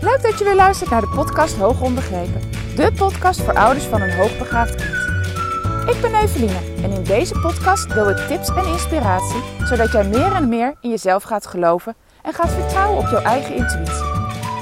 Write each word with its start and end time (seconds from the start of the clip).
Leuk 0.00 0.22
dat 0.22 0.38
je 0.38 0.44
weer 0.44 0.54
luistert 0.54 0.90
naar 0.90 1.00
de 1.00 1.12
podcast 1.14 1.56
Hoog 1.56 1.80
Onbegrepen. 1.80 2.40
De 2.76 2.92
podcast 2.96 3.40
voor 3.40 3.54
ouders 3.54 3.84
van 3.84 4.00
een 4.00 4.16
hoogbegaafd 4.16 4.74
kind. 4.74 4.94
Ik 5.96 6.00
ben 6.00 6.14
Eveline 6.14 6.58
en 6.82 6.90
in 6.90 7.02
deze 7.02 7.38
podcast 7.38 7.94
deel 7.94 8.10
ik 8.10 8.16
tips 8.16 8.48
en 8.48 8.66
inspiratie... 8.66 9.40
zodat 9.64 9.92
jij 9.92 10.04
meer 10.04 10.32
en 10.32 10.48
meer 10.48 10.74
in 10.80 10.90
jezelf 10.90 11.22
gaat 11.22 11.46
geloven 11.46 11.94
en 12.22 12.32
gaat 12.32 12.50
vertrouwen 12.50 12.98
op 12.98 13.08
jouw 13.10 13.22
eigen 13.22 13.54
intuïtie. 13.54 14.04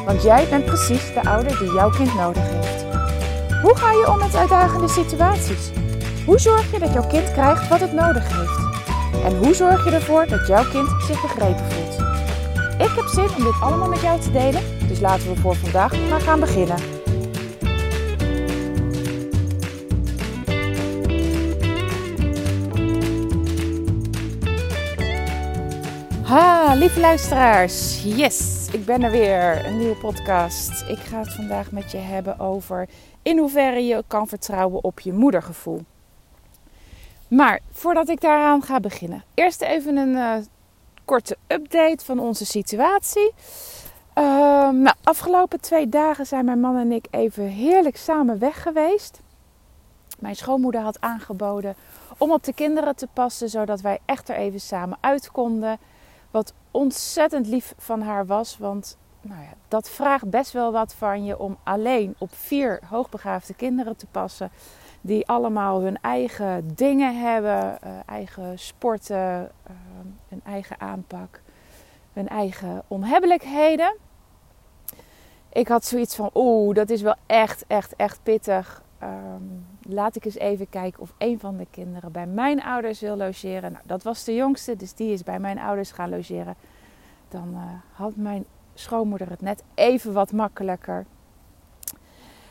Want 0.05 0.23
jij 0.23 0.49
bent 0.49 0.65
precies 0.65 1.15
de 1.15 1.23
ouder 1.23 1.59
die 1.59 1.73
jouw 1.73 1.91
kind 1.91 2.15
nodig 2.15 2.43
heeft. 2.43 2.85
Hoe 3.63 3.77
ga 3.77 3.91
je 3.91 4.11
om 4.11 4.19
met 4.19 4.37
uitdagende 4.37 4.89
situaties? 4.89 5.71
Hoe 6.27 6.39
zorg 6.39 6.73
je 6.73 6.79
dat 6.79 6.93
jouw 6.93 7.07
kind 7.07 7.33
krijgt 7.33 7.69
wat 7.69 7.81
het 7.81 7.93
nodig 7.93 8.25
heeft? 8.37 8.67
En 9.25 9.37
hoe 9.37 9.55
zorg 9.55 9.85
je 9.85 9.91
ervoor 9.91 10.27
dat 10.27 10.47
jouw 10.47 10.65
kind 10.71 10.89
zich 11.07 11.23
begrepen 11.23 11.65
voelt? 11.71 11.99
Ik 12.81 12.95
heb 12.97 13.07
zin 13.07 13.29
om 13.37 13.45
dit 13.45 13.61
allemaal 13.61 13.89
met 13.89 14.01
jou 14.01 14.21
te 14.21 14.31
delen, 14.31 14.78
dus 14.99 15.07
laten 15.07 15.35
we 15.35 15.41
voor 15.41 15.57
vandaag 15.57 16.09
maar 16.09 16.21
gaan 16.21 16.41
beginnen. 16.41 16.77
Ha, 26.23 26.75
lieve 26.75 27.01
luisteraars. 27.01 28.03
Yes, 28.03 28.69
ik 28.73 28.85
ben 28.85 29.03
er 29.03 29.11
weer. 29.11 29.67
Een 29.67 29.79
nieuwe 29.79 29.97
podcast. 29.97 30.85
Ik 30.89 30.99
ga 30.99 31.19
het 31.19 31.33
vandaag 31.33 31.73
met 31.73 31.91
je 31.91 31.99
hebben 31.99 32.39
over 32.39 32.89
in 33.23 33.39
hoeverre 33.39 33.87
je 33.87 34.05
kan 34.07 34.29
vertrouwen 34.29 34.85
op 34.85 35.01
je 35.01 35.13
moedergevoel. 35.13 35.85
Maar 37.29 37.61
voordat 37.71 38.09
ik 38.09 38.21
daaraan 38.21 38.63
ga 38.63 38.81
beginnen, 38.81 39.25
eerst 39.35 39.61
even 39.61 39.97
een 39.97 40.15
uh, 40.15 40.35
korte 41.05 41.37
update 41.47 42.05
van 42.05 42.19
onze 42.19 42.47
situatie. 42.47 43.33
Uh, 44.19 44.25
nou, 44.71 44.97
afgelopen 45.03 45.61
twee 45.61 45.89
dagen 45.89 46.27
zijn 46.27 46.45
mijn 46.45 46.61
man 46.61 46.77
en 46.77 46.93
ik 46.93 47.07
even 47.11 47.45
heerlijk 47.45 47.97
samen 47.97 48.39
weg 48.39 48.63
geweest. 48.63 49.21
Mijn 50.19 50.37
schoonmoeder 50.37 50.81
had 50.81 51.01
aangeboden 51.01 51.75
om 52.19 52.33
op 52.33 52.45
de 52.45 52.53
kinderen 52.53 52.97
te 52.97 53.09
passen, 53.13 53.49
zodat 53.49 53.81
wij 53.81 53.99
echt 54.05 54.29
er 54.29 54.37
even 54.37 54.61
samen 54.61 54.99
uit 55.01 55.31
konden. 55.31 55.79
Wat 56.31 56.55
ontzettend 56.71 57.47
lief 57.47 57.75
van 57.77 58.01
haar 58.01 58.27
was, 58.27 58.59
want 58.59 58.97
nou 59.21 59.43
ja, 59.43 59.53
dat 59.69 59.89
vraagt 59.91 60.31
best 60.31 60.53
wel 60.53 60.73
wat 60.73 60.95
van 60.95 61.25
je 61.25 61.39
om 61.39 61.57
alleen 61.63 62.15
op 62.19 62.35
vier 62.35 62.81
hoogbegaafde 62.89 63.55
kinderen 63.55 63.97
te 63.97 64.07
passen. 64.07 64.51
Die 65.01 65.29
allemaal 65.29 65.81
hun 65.81 65.99
eigen 66.01 66.75
dingen 66.75 67.21
hebben, 67.21 67.79
uh, 67.85 67.91
eigen 68.07 68.59
sporten, 68.59 69.51
uh, 69.71 69.77
hun 70.29 70.41
eigen 70.45 70.81
aanpak, 70.81 71.41
hun 72.13 72.29
eigen 72.29 72.83
onhebbelijkheden. 72.89 74.07
Ik 75.59 75.69
had 75.69 75.85
zoiets 75.85 76.15
van, 76.15 76.31
oeh, 76.35 76.75
dat 76.75 76.91
is 76.91 77.03
wel 77.03 77.15
echt, 77.27 77.65
echt, 77.67 77.97
echt 77.97 78.21
pittig. 78.23 78.83
Um, 79.03 79.67
laat 79.83 80.17
ik 80.17 80.25
eens 80.25 80.39
even 80.39 80.69
kijken 80.69 81.03
of 81.03 81.13
een 81.19 81.41
van 81.41 81.57
de 81.57 81.67
kinderen 81.71 82.13
bij 82.13 82.27
mijn 82.27 82.63
ouders 82.63 83.01
wil 83.01 83.17
logeren. 83.17 83.73
Nou, 83.73 83.85
dat 83.87 84.03
was 84.03 84.25
de 84.25 84.35
jongste, 84.35 84.77
dus 84.77 84.95
die 84.95 85.13
is 85.13 85.23
bij 85.23 85.39
mijn 85.39 85.59
ouders 85.59 85.93
gaan 85.93 86.09
logeren. 86.11 86.55
Dan 87.29 87.49
uh, 87.53 87.63
had 87.93 88.17
mijn 88.17 88.45
schoonmoeder 88.75 89.31
het 89.31 89.41
net 89.41 89.63
even 89.75 90.13
wat 90.13 90.33
makkelijker. 90.33 91.07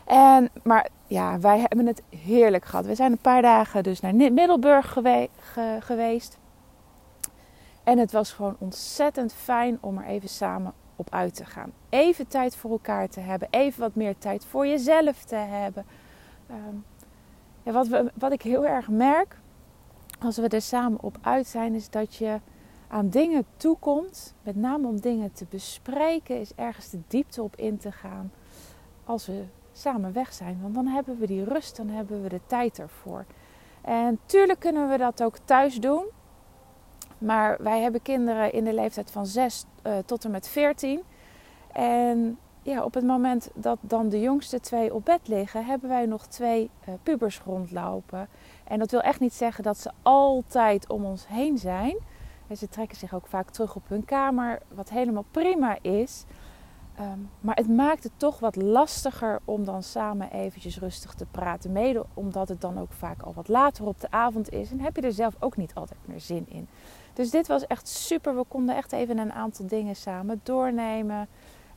En, 0.06 0.50
maar 0.64 0.90
ja, 1.06 1.40
wij 1.40 1.60
hebben 1.60 1.86
het 1.86 2.02
heerlijk 2.10 2.66
gehad. 2.66 2.86
We 2.86 2.96
zijn 2.96 3.12
een 3.12 3.18
paar 3.18 3.42
dagen 3.42 3.84
dus 3.84 4.00
naar 4.00 4.16
Middelburg 4.16 4.92
gewe 4.92 5.30
ge 5.40 5.78
geweest. 5.80 6.38
En 7.84 7.98
het 7.98 8.12
was 8.12 8.32
gewoon 8.32 8.56
ontzettend 8.58 9.34
fijn 9.34 9.78
om 9.82 9.98
er 9.98 10.06
even 10.06 10.30
samen 10.30 10.74
op 10.98 11.08
uit 11.10 11.36
te 11.36 11.46
gaan. 11.46 11.72
Even 11.90 12.28
tijd 12.28 12.56
voor 12.56 12.72
elkaar 12.72 13.10
te 13.10 13.20
hebben. 13.20 13.48
Even 13.52 13.80
wat 13.80 13.96
meer 13.96 14.18
tijd 14.18 14.46
voor 14.46 14.68
jezelf 14.68 15.24
te 15.24 15.36
hebben. 15.36 15.86
Um, 16.52 16.86
ja, 17.64 17.72
wat, 17.72 17.88
we, 17.88 18.12
wat 18.14 18.32
ik 18.32 18.42
heel 18.42 18.66
erg 18.66 18.90
merk 18.90 19.38
als 20.20 20.38
we 20.38 20.48
er 20.48 20.62
samen 20.62 21.02
op 21.02 21.18
uit 21.22 21.48
zijn, 21.48 21.74
is 21.74 21.90
dat 21.90 22.16
je 22.16 22.40
aan 22.88 23.10
dingen 23.10 23.46
toekomt. 23.58 24.34
Met 24.44 24.56
name 24.56 24.88
om 24.88 25.00
dingen 25.00 25.34
te 25.34 25.46
bespreken, 25.50 26.40
is 26.40 26.52
ergens 26.56 26.90
de 26.90 27.00
diepte 27.08 27.42
op 27.42 27.56
in 27.56 27.78
te 27.78 27.92
gaan. 27.92 28.32
Als 29.04 29.26
we 29.26 29.44
samen 29.72 30.14
weg 30.14 30.34
zijn. 30.34 30.60
Want 30.62 30.76
dan 30.76 30.88
hebben 30.88 31.20
we 31.20 31.28
die 31.28 31.44
rust, 31.44 31.76
dan 31.76 31.90
hebben 31.90 32.24
we 32.24 32.30
de 32.30 32.42
tijd 32.46 32.80
ervoor. 32.80 33.26
En 33.82 34.20
tuurlijk 34.26 34.60
kunnen 34.60 34.90
we 34.90 34.98
dat 34.98 35.24
ook 35.24 35.38
thuis 35.46 35.76
doen. 35.76 36.06
Maar 37.18 37.58
wij 37.60 37.82
hebben 37.82 38.02
kinderen 38.02 38.54
in 38.54 38.64
de 38.64 38.74
leeftijd 38.74 39.12
van 39.12 39.26
6 39.26 39.66
uh, 39.84 39.94
tot 40.06 40.26
en 40.26 40.32
met 40.32 40.48
14. 40.48 41.02
En 41.74 42.38
ja, 42.62 42.84
op 42.84 42.94
het 42.94 43.04
moment 43.04 43.50
dat 43.54 43.78
dan 43.82 44.10
de 44.10 44.20
jongste 44.20 44.60
twee 44.60 44.94
op 44.94 45.06
bed 45.06 45.28
liggen, 45.28 45.66
hebben 45.66 45.90
wij 45.90 46.06
nog 46.06 46.28
twee 46.28 46.70
uh, 46.88 46.94
pubers 47.04 47.42
rondlopen. 47.46 48.28
En 48.64 48.80
dat 48.80 48.92
wil 48.92 49.02
echt 49.02 49.20
niet 49.20 49.34
zeggen 49.34 49.64
dat 49.64 49.78
ze 49.78 49.92
altijd 50.02 50.90
om 50.90 51.06
ons 51.06 51.28
heen 51.28 51.58
zijn. 51.58 51.98
En 52.48 52.58
ze 52.58 52.70
trekken 52.70 52.98
zich 52.98 53.14
ook 53.14 53.28
vaak 53.28 53.50
terug 53.50 53.76
op 53.76 53.84
hun 53.88 54.06
kamer, 54.06 54.60
wat 54.74 54.90
helemaal 54.90 55.26
prima 55.32 55.78
is. 55.82 56.26
Um, 57.00 57.30
maar 57.40 57.56
het 57.56 57.70
maakt 57.70 58.04
het 58.04 58.12
toch 58.18 58.40
wat 58.40 58.56
lastiger 58.56 59.40
om 59.46 59.66
dan 59.66 59.84
samen 59.84 60.32
eventjes 60.32 60.80
rustig 60.80 61.14
te 61.14 61.26
praten. 61.32 61.72
Mede 61.72 62.06
omdat 62.14 62.50
het 62.50 62.62
dan 62.62 62.80
ook 62.80 62.92
vaak 62.92 63.22
al 63.22 63.34
wat 63.34 63.48
later 63.48 63.86
op 63.86 64.02
de 64.02 64.12
avond 64.12 64.52
is. 64.52 64.72
En 64.72 64.80
heb 64.80 64.96
je 64.96 65.02
er 65.02 65.12
zelf 65.12 65.36
ook 65.40 65.58
niet 65.58 65.74
altijd 65.74 66.00
meer 66.06 66.20
zin 66.20 66.46
in. 66.50 66.68
Dus 67.14 67.30
dit 67.30 67.48
was 67.48 67.68
echt 67.68 67.88
super. 67.88 68.36
We 68.36 68.44
konden 68.48 68.76
echt 68.76 68.92
even 68.92 69.18
een 69.18 69.34
aantal 69.34 69.68
dingen 69.68 69.96
samen 69.96 70.40
doornemen. 70.44 71.28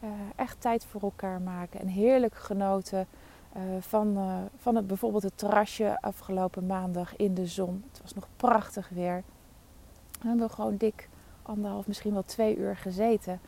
Uh, 0.05 0.11
echt 0.37 0.61
tijd 0.61 0.85
voor 0.85 1.01
elkaar 1.01 1.41
maken. 1.41 1.81
En 1.81 1.87
heerlijk 1.87 2.35
genoten 2.35 3.07
uh, 3.57 3.63
van, 3.81 4.17
uh, 4.17 4.35
van 4.57 4.77
het, 4.77 4.87
bijvoorbeeld 4.87 5.23
het 5.23 5.39
terrasje 5.39 5.99
afgelopen 6.01 6.67
maandag 6.67 7.17
in 7.17 7.35
de 7.35 7.47
zon. 7.47 7.85
Het 7.93 8.03
was 8.03 8.15
nog 8.15 8.29
prachtig 8.37 8.89
weer. 8.89 9.23
We 10.21 10.29
hebben 10.29 10.51
gewoon 10.51 10.77
dik 10.77 11.09
anderhalf, 11.43 11.87
misschien 11.87 12.13
wel 12.13 12.23
twee 12.23 12.57
uur 12.57 12.77
gezeten. 12.77 13.41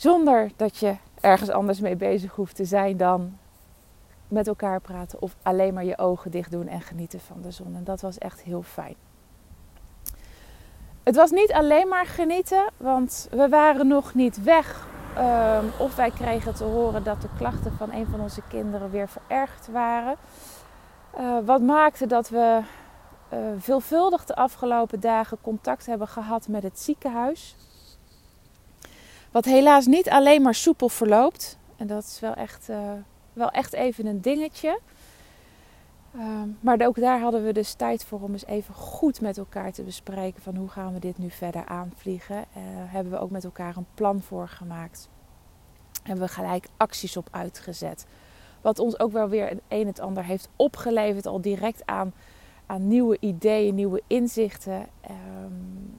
Zonder 0.00 0.50
dat 0.56 0.76
je 0.76 0.96
ergens 1.20 1.50
anders 1.50 1.80
mee 1.80 1.96
bezig 1.96 2.34
hoeft 2.34 2.56
te 2.56 2.64
zijn 2.64 2.96
dan 2.96 3.38
met 4.28 4.46
elkaar 4.46 4.80
praten 4.80 5.22
of 5.22 5.36
alleen 5.42 5.74
maar 5.74 5.84
je 5.84 5.98
ogen 5.98 6.30
dicht 6.30 6.50
doen 6.50 6.68
en 6.68 6.80
genieten 6.80 7.20
van 7.20 7.40
de 7.42 7.50
zon. 7.50 7.74
En 7.76 7.84
dat 7.84 8.00
was 8.00 8.18
echt 8.18 8.40
heel 8.40 8.62
fijn. 8.62 8.94
Het 11.02 11.16
was 11.16 11.30
niet 11.30 11.52
alleen 11.52 11.88
maar 11.88 12.06
genieten, 12.06 12.64
want 12.76 13.28
we 13.30 13.48
waren 13.48 13.86
nog 13.86 14.14
niet 14.14 14.42
weg. 14.42 14.86
Um, 15.18 15.70
of 15.78 15.96
wij 15.96 16.10
kregen 16.10 16.54
te 16.54 16.64
horen 16.64 17.04
dat 17.04 17.22
de 17.22 17.28
klachten 17.36 17.72
van 17.72 17.92
een 17.92 18.06
van 18.06 18.20
onze 18.20 18.42
kinderen 18.48 18.90
weer 18.90 19.08
verergerd 19.08 19.68
waren. 19.68 20.16
Uh, 21.18 21.38
wat 21.44 21.60
maakte 21.60 22.06
dat 22.06 22.28
we 22.28 22.60
uh, 23.32 23.38
veelvuldig 23.58 24.24
de 24.24 24.34
afgelopen 24.34 25.00
dagen 25.00 25.38
contact 25.40 25.86
hebben 25.86 26.08
gehad 26.08 26.48
met 26.48 26.62
het 26.62 26.80
ziekenhuis. 26.80 27.56
Wat 29.30 29.44
helaas 29.44 29.86
niet 29.86 30.10
alleen 30.10 30.42
maar 30.42 30.54
soepel 30.54 30.88
verloopt. 30.88 31.58
En 31.76 31.86
dat 31.86 32.02
is 32.02 32.20
wel 32.20 32.34
echt, 32.34 32.68
uh, 32.68 32.92
wel 33.32 33.50
echt 33.50 33.72
even 33.72 34.06
een 34.06 34.20
dingetje. 34.20 34.80
Uh, 36.14 36.22
maar 36.60 36.86
ook 36.86 37.00
daar 37.00 37.20
hadden 37.20 37.44
we 37.44 37.52
dus 37.52 37.72
tijd 37.72 38.04
voor 38.04 38.20
om 38.20 38.32
eens 38.32 38.46
even 38.46 38.74
goed 38.74 39.20
met 39.20 39.38
elkaar 39.38 39.72
te 39.72 39.82
bespreken 39.82 40.42
van 40.42 40.56
hoe 40.56 40.68
gaan 40.68 40.92
we 40.92 40.98
dit 40.98 41.18
nu 41.18 41.30
verder 41.30 41.66
aanvliegen. 41.66 42.36
Uh, 42.36 42.62
hebben 42.64 43.12
we 43.12 43.18
ook 43.18 43.30
met 43.30 43.44
elkaar 43.44 43.76
een 43.76 43.86
plan 43.94 44.22
voor 44.22 44.48
gemaakt. 44.48 45.08
Hebben 46.02 46.26
we 46.26 46.32
gelijk 46.32 46.68
acties 46.76 47.16
op 47.16 47.28
uitgezet. 47.30 48.06
Wat 48.60 48.78
ons 48.78 48.98
ook 48.98 49.12
wel 49.12 49.28
weer 49.28 49.50
een 49.50 49.60
en 49.68 49.86
het 49.86 50.00
ander 50.00 50.24
heeft 50.24 50.48
opgeleverd 50.56 51.26
al 51.26 51.40
direct 51.40 51.82
aan, 51.86 52.12
aan 52.66 52.88
nieuwe 52.88 53.16
ideeën, 53.20 53.74
nieuwe 53.74 54.02
inzichten. 54.06 54.86
Um, 55.10 55.98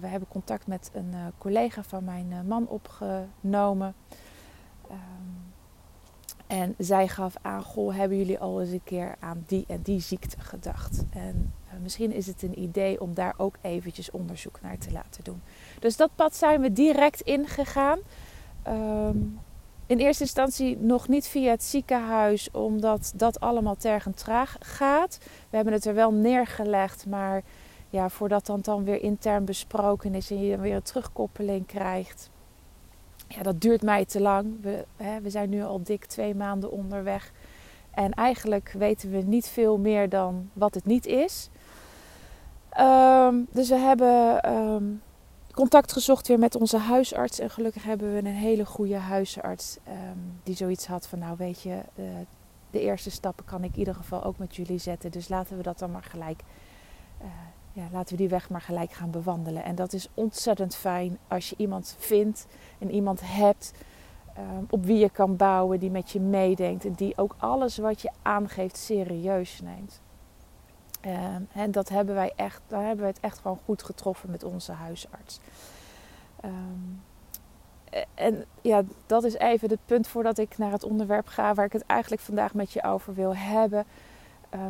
we 0.00 0.06
hebben 0.06 0.28
contact 0.28 0.66
met 0.66 0.90
een 0.92 1.10
uh, 1.12 1.18
collega 1.38 1.82
van 1.82 2.04
mijn 2.04 2.26
uh, 2.30 2.40
man 2.46 2.68
opgenomen. 2.68 3.94
Um, 4.90 4.98
en 6.46 6.74
zij 6.78 7.08
gaf 7.08 7.34
aan, 7.42 7.62
goh, 7.62 7.96
hebben 7.96 8.18
jullie 8.18 8.38
al 8.38 8.60
eens 8.60 8.70
een 8.70 8.84
keer 8.84 9.14
aan 9.18 9.44
die 9.46 9.64
en 9.68 9.82
die 9.82 10.00
ziekte 10.00 10.40
gedacht? 10.40 11.04
En 11.10 11.52
misschien 11.82 12.12
is 12.12 12.26
het 12.26 12.42
een 12.42 12.58
idee 12.62 13.00
om 13.00 13.14
daar 13.14 13.34
ook 13.36 13.56
eventjes 13.60 14.10
onderzoek 14.10 14.60
naar 14.62 14.78
te 14.78 14.92
laten 14.92 15.24
doen. 15.24 15.42
Dus 15.78 15.96
dat 15.96 16.10
pad 16.14 16.36
zijn 16.36 16.60
we 16.60 16.72
direct 16.72 17.20
ingegaan. 17.20 17.98
Um, 18.68 19.38
in 19.86 19.98
eerste 19.98 20.22
instantie 20.22 20.76
nog 20.76 21.08
niet 21.08 21.26
via 21.26 21.50
het 21.50 21.62
ziekenhuis, 21.62 22.50
omdat 22.50 23.12
dat 23.16 23.40
allemaal 23.40 23.76
tergend 23.76 24.16
traag 24.16 24.56
gaat. 24.60 25.18
We 25.50 25.56
hebben 25.56 25.74
het 25.74 25.84
er 25.84 25.94
wel 25.94 26.12
neergelegd, 26.12 27.06
maar 27.06 27.42
ja, 27.90 28.08
voordat 28.08 28.46
dat 28.46 28.64
dan 28.64 28.84
weer 28.84 29.02
intern 29.02 29.44
besproken 29.44 30.14
is 30.14 30.30
en 30.30 30.42
je 30.42 30.50
dan 30.50 30.60
weer 30.60 30.74
een 30.74 30.82
terugkoppeling 30.82 31.66
krijgt. 31.66 32.30
Ja, 33.28 33.42
dat 33.42 33.60
duurt 33.60 33.82
mij 33.82 34.04
te 34.04 34.20
lang. 34.20 34.60
We, 34.60 34.84
hè, 34.96 35.20
we 35.20 35.30
zijn 35.30 35.50
nu 35.50 35.62
al 35.62 35.82
dik 35.82 36.04
twee 36.04 36.34
maanden 36.34 36.70
onderweg. 36.70 37.32
En 37.90 38.12
eigenlijk 38.12 38.74
weten 38.78 39.10
we 39.10 39.16
niet 39.16 39.48
veel 39.48 39.78
meer 39.78 40.08
dan 40.08 40.50
wat 40.52 40.74
het 40.74 40.84
niet 40.84 41.06
is. 41.06 41.50
Um, 42.78 43.46
dus 43.50 43.68
we 43.68 43.76
hebben 43.76 44.50
um, 44.52 45.02
contact 45.52 45.92
gezocht 45.92 46.28
weer 46.28 46.38
met 46.38 46.54
onze 46.54 46.78
huisarts. 46.78 47.38
En 47.38 47.50
gelukkig 47.50 47.84
hebben 47.84 48.12
we 48.12 48.18
een 48.18 48.26
hele 48.26 48.66
goede 48.66 48.96
huisarts 48.96 49.78
ehm, 49.84 50.18
die 50.42 50.56
zoiets 50.56 50.86
had 50.86 51.06
van, 51.06 51.18
nou 51.18 51.36
weet 51.36 51.62
je, 51.62 51.80
uh, 51.94 52.04
de 52.70 52.80
eerste 52.80 53.10
stappen 53.10 53.44
kan 53.44 53.64
ik 53.64 53.72
in 53.72 53.78
ieder 53.78 53.94
geval 53.94 54.24
ook 54.24 54.38
met 54.38 54.56
jullie 54.56 54.78
zetten. 54.78 55.10
Dus 55.10 55.28
laten 55.28 55.56
we 55.56 55.62
dat 55.62 55.78
dan 55.78 55.90
maar 55.90 56.02
gelijk, 56.02 56.42
uh, 57.22 57.26
ja, 57.72 57.82
laten 57.92 58.10
we 58.10 58.16
die 58.16 58.28
weg 58.28 58.50
maar 58.50 58.60
gelijk 58.60 58.92
gaan 58.92 59.10
bewandelen. 59.10 59.64
En 59.64 59.74
dat 59.74 59.92
is 59.92 60.08
ontzettend 60.14 60.74
fijn 60.74 61.18
als 61.28 61.50
je 61.50 61.54
iemand 61.58 61.96
vindt 61.98 62.46
en 62.78 62.90
iemand 62.90 63.20
hebt 63.24 63.72
um, 64.38 64.66
op 64.70 64.84
wie 64.84 64.98
je 64.98 65.10
kan 65.10 65.36
bouwen, 65.36 65.80
die 65.80 65.90
met 65.90 66.10
je 66.10 66.20
meedenkt 66.20 66.84
en 66.84 66.92
die 66.92 67.16
ook 67.16 67.34
alles 67.38 67.78
wat 67.78 68.00
je 68.00 68.10
aangeeft 68.22 68.76
serieus 68.76 69.60
neemt. 69.60 70.00
En 71.52 71.70
dat 71.70 71.88
hebben 71.88 72.14
wij 72.14 72.32
echt, 72.36 72.62
daar 72.66 72.82
hebben 72.82 73.04
we 73.04 73.10
het 73.10 73.20
echt 73.20 73.38
gewoon 73.38 73.58
goed 73.64 73.82
getroffen 73.82 74.30
met 74.30 74.44
onze 74.44 74.72
huisarts. 74.72 75.40
Um, 76.44 77.02
en 78.14 78.44
ja, 78.60 78.82
dat 79.06 79.24
is 79.24 79.34
even 79.34 79.70
het 79.70 79.78
punt 79.86 80.08
voordat 80.08 80.38
ik 80.38 80.58
naar 80.58 80.72
het 80.72 80.84
onderwerp 80.84 81.26
ga 81.26 81.54
waar 81.54 81.64
ik 81.64 81.72
het 81.72 81.86
eigenlijk 81.86 82.22
vandaag 82.22 82.54
met 82.54 82.72
je 82.72 82.82
over 82.82 83.14
wil 83.14 83.36
hebben. 83.36 83.84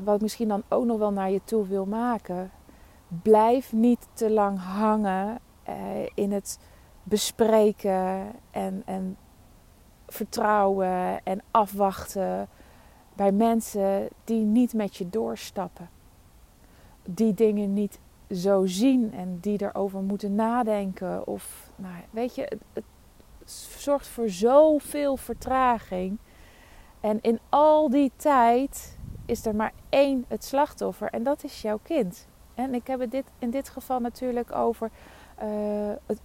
Wat 0.04 0.14
ik 0.14 0.20
misschien 0.20 0.48
dan 0.48 0.62
ook 0.68 0.84
nog 0.84 0.98
wel 0.98 1.12
naar 1.12 1.30
je 1.30 1.40
toe 1.44 1.66
wil 1.66 1.86
maken. 1.86 2.50
Blijf 3.22 3.72
niet 3.72 4.08
te 4.12 4.30
lang 4.30 4.58
hangen 4.58 5.38
uh, 5.68 5.74
in 6.14 6.32
het 6.32 6.58
bespreken 7.02 8.32
en, 8.50 8.82
en 8.84 9.16
vertrouwen 10.06 11.24
en 11.24 11.42
afwachten 11.50 12.48
bij 13.14 13.32
mensen 13.32 14.08
die 14.24 14.44
niet 14.44 14.74
met 14.74 14.96
je 14.96 15.08
doorstappen. 15.08 15.90
Die 17.02 17.34
dingen 17.34 17.72
niet 17.72 18.00
zo 18.30 18.66
zien 18.66 19.12
en 19.12 19.38
die 19.40 19.62
erover 19.62 20.02
moeten 20.02 20.34
nadenken. 20.34 21.26
Of, 21.26 21.70
nou, 21.76 21.94
weet 22.10 22.34
je, 22.34 22.42
het, 22.42 22.62
het 22.72 22.84
zorgt 23.78 24.06
voor 24.06 24.28
zoveel 24.28 25.16
vertraging. 25.16 26.18
En 27.00 27.18
in 27.20 27.40
al 27.48 27.90
die 27.90 28.12
tijd 28.16 28.98
is 29.26 29.46
er 29.46 29.54
maar 29.54 29.72
één 29.88 30.24
het 30.28 30.44
slachtoffer 30.44 31.10
en 31.10 31.22
dat 31.22 31.44
is 31.44 31.62
jouw 31.62 31.78
kind. 31.82 32.28
En 32.60 32.74
ik 32.74 32.86
heb 32.86 33.00
het 33.00 33.10
dit, 33.10 33.24
in 33.38 33.50
dit 33.50 33.68
geval 33.68 34.00
natuurlijk 34.00 34.54
over 34.54 34.90
het 36.06 36.20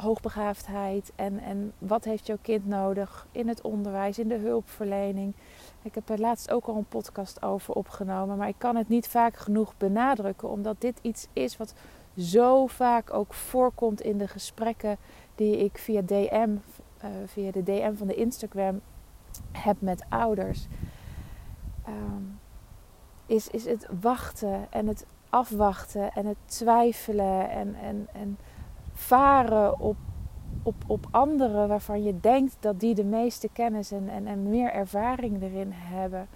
hoogbegaafdheid 0.00 1.12
en, 1.14 1.38
en 1.38 1.72
wat 1.78 2.04
heeft 2.04 2.26
jouw 2.26 2.38
kind 2.42 2.66
nodig 2.66 3.26
in 3.32 3.48
het 3.48 3.60
onderwijs, 3.60 4.18
in 4.18 4.28
de 4.28 4.38
hulpverlening. 4.38 5.34
Ik 5.82 5.94
heb 5.94 6.08
er 6.08 6.20
laatst 6.20 6.50
ook 6.50 6.66
al 6.66 6.76
een 6.76 6.88
podcast 6.88 7.42
over 7.42 7.74
opgenomen, 7.74 8.36
maar 8.36 8.48
ik 8.48 8.58
kan 8.58 8.76
het 8.76 8.88
niet 8.88 9.08
vaak 9.08 9.36
genoeg 9.36 9.76
benadrukken, 9.76 10.48
omdat 10.48 10.80
dit 10.80 10.98
iets 11.02 11.26
is 11.32 11.56
wat 11.56 11.74
zo 12.16 12.66
vaak 12.66 13.12
ook 13.12 13.34
voorkomt 13.34 14.00
in 14.00 14.18
de 14.18 14.28
gesprekken 14.28 14.96
die 15.34 15.56
ik 15.56 15.78
via 15.78 16.02
DM, 16.02 16.50
uh, 17.04 17.10
via 17.26 17.50
de 17.50 17.62
DM 17.62 17.94
van 17.94 18.06
de 18.06 18.14
Instagram 18.14 18.80
heb 19.52 19.80
met 19.80 20.04
ouders. 20.08 20.66
Um, 21.88 22.38
is, 23.26 23.48
is 23.48 23.64
het 23.64 23.88
wachten 24.00 24.66
en 24.70 24.86
het 24.86 25.06
afwachten 25.30 26.12
en 26.12 26.26
het 26.26 26.36
twijfelen 26.44 27.50
en, 27.50 27.74
en, 27.74 28.08
en 28.12 28.38
varen 28.92 29.80
op, 29.80 29.96
op, 30.62 30.74
op 30.86 31.06
anderen 31.10 31.68
waarvan 31.68 32.02
je 32.02 32.20
denkt 32.20 32.56
dat 32.60 32.80
die 32.80 32.94
de 32.94 33.04
meeste 33.04 33.48
kennis 33.52 33.90
en, 33.90 34.08
en, 34.08 34.26
en 34.26 34.48
meer 34.48 34.72
ervaring 34.72 35.42
erin 35.42 35.72
hebben. 35.72 36.28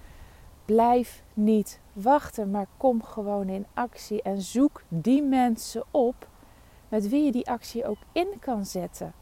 Blijf 0.64 1.22
niet 1.34 1.80
wachten, 1.92 2.50
maar 2.50 2.66
kom 2.76 3.02
gewoon 3.02 3.48
in 3.48 3.66
actie 3.74 4.22
en 4.22 4.40
zoek 4.42 4.82
die 4.88 5.22
mensen 5.22 5.84
op 5.90 6.28
met 6.88 7.08
wie 7.08 7.24
je 7.24 7.32
die 7.32 7.50
actie 7.50 7.86
ook 7.86 7.98
in 8.12 8.28
kan 8.40 8.64
zetten. 8.64 9.12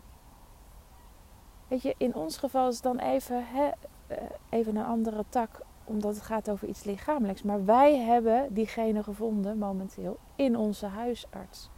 Weet 1.68 1.82
je, 1.82 1.94
in 1.98 2.14
ons 2.14 2.36
geval 2.36 2.68
is 2.68 2.74
het 2.74 2.82
dan 2.82 2.98
even, 2.98 3.44
hè, 3.46 3.70
eh, 4.06 4.16
even 4.48 4.76
een 4.76 4.84
andere 4.84 5.24
tak, 5.28 5.60
omdat 5.90 6.14
het 6.14 6.24
gaat 6.24 6.50
over 6.50 6.68
iets 6.68 6.84
lichamelijks. 6.84 7.42
Maar 7.42 7.64
wij 7.64 7.96
hebben 7.98 8.54
diegene 8.54 9.02
gevonden 9.02 9.58
momenteel 9.58 10.18
in 10.36 10.56
onze 10.56 10.86
huisarts. 10.86 11.70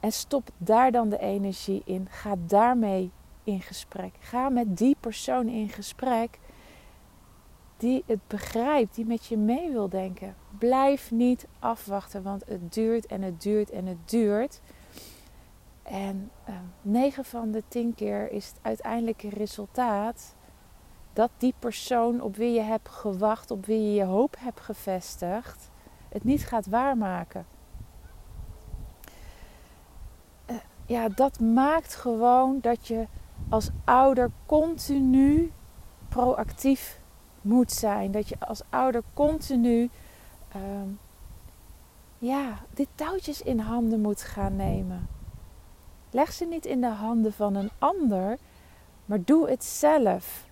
En 0.00 0.12
stop 0.12 0.50
daar 0.58 0.92
dan 0.92 1.08
de 1.08 1.18
energie 1.18 1.82
in. 1.84 2.06
Ga 2.10 2.34
daarmee 2.38 3.10
in 3.44 3.60
gesprek. 3.60 4.14
Ga 4.18 4.48
met 4.48 4.76
die 4.76 4.96
persoon 5.00 5.48
in 5.48 5.68
gesprek 5.68 6.38
die 7.76 8.02
het 8.06 8.20
begrijpt, 8.26 8.94
die 8.94 9.06
met 9.06 9.26
je 9.26 9.36
mee 9.36 9.70
wil 9.70 9.88
denken. 9.88 10.36
Blijf 10.58 11.10
niet 11.10 11.46
afwachten, 11.58 12.22
want 12.22 12.44
het 12.46 12.72
duurt 12.72 13.06
en 13.06 13.22
het 13.22 13.42
duurt 13.42 13.70
en 13.70 13.86
het 13.86 14.08
duurt. 14.08 14.60
En 15.82 16.30
ehm, 16.44 16.56
9 16.82 17.24
van 17.24 17.50
de 17.50 17.62
10 17.68 17.94
keer 17.94 18.32
is 18.32 18.46
het 18.46 18.58
uiteindelijke 18.62 19.28
resultaat 19.28 20.36
dat 21.18 21.30
die 21.38 21.54
persoon 21.58 22.20
op 22.20 22.36
wie 22.36 22.52
je 22.52 22.60
hebt 22.60 22.88
gewacht, 22.88 23.50
op 23.50 23.66
wie 23.66 23.82
je 23.82 23.94
je 23.94 24.04
hoop 24.04 24.36
hebt 24.38 24.60
gevestigd, 24.60 25.70
het 26.08 26.24
niet 26.24 26.46
gaat 26.46 26.66
waarmaken. 26.66 27.46
Uh, 30.50 30.56
ja, 30.86 31.08
dat 31.08 31.40
maakt 31.40 31.94
gewoon 31.94 32.58
dat 32.60 32.86
je 32.86 33.06
als 33.48 33.70
ouder 33.84 34.30
continu 34.46 35.52
proactief 36.08 37.00
moet 37.40 37.72
zijn. 37.72 38.10
Dat 38.10 38.28
je 38.28 38.36
als 38.38 38.62
ouder 38.68 39.02
continu 39.14 39.90
um, 40.56 40.98
ja, 42.18 42.58
dit 42.74 42.88
touwtjes 42.94 43.42
in 43.42 43.58
handen 43.58 44.00
moet 44.00 44.22
gaan 44.22 44.56
nemen. 44.56 45.08
Leg 46.10 46.32
ze 46.32 46.44
niet 46.44 46.66
in 46.66 46.80
de 46.80 46.86
handen 46.86 47.32
van 47.32 47.54
een 47.54 47.70
ander, 47.78 48.38
maar 49.04 49.24
doe 49.24 49.50
het 49.50 49.64
zelf. 49.64 50.47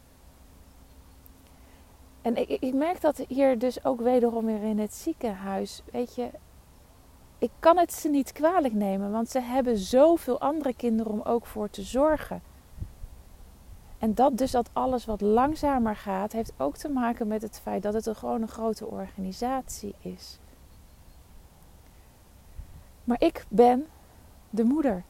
En 2.27 2.37
ik, 2.37 2.49
ik 2.49 2.75
merk 2.75 3.01
dat 3.01 3.25
hier 3.29 3.59
dus 3.59 3.85
ook 3.85 4.01
wederom 4.01 4.47
weer 4.47 4.63
in 4.63 4.79
het 4.79 4.95
ziekenhuis. 4.95 5.83
Weet 5.93 6.15
je, 6.15 6.31
ik 7.39 7.51
kan 7.59 7.79
het 7.79 7.93
ze 7.93 8.09
niet 8.09 8.33
kwalijk 8.33 8.75
nemen, 8.75 9.11
want 9.11 9.29
ze 9.29 9.41
hebben 9.41 9.77
zoveel 9.77 10.41
andere 10.41 10.75
kinderen 10.75 11.13
om 11.13 11.21
ook 11.23 11.47
voor 11.47 11.71
te 11.71 11.83
zorgen. 11.83 12.43
En 13.99 14.15
dat 14.15 14.39
dus 14.39 14.51
dat 14.51 14.71
alles 14.73 15.05
wat 15.05 15.21
langzamer 15.21 15.97
gaat, 15.97 16.33
heeft 16.33 16.53
ook 16.57 16.77
te 16.77 16.89
maken 16.89 17.27
met 17.27 17.43
het 17.43 17.61
feit 17.63 17.83
dat 17.83 17.95
het 17.95 18.07
een 18.07 18.17
gewoon 18.17 18.43
een 18.43 18.49
grote 18.49 18.87
organisatie 18.87 19.95
is. 20.01 20.39
Maar 23.05 23.21
ik 23.21 23.45
ben 23.49 23.87
de 24.51 24.65
moeder. 24.65 25.05